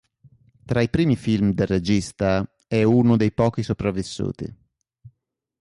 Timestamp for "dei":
3.17-3.31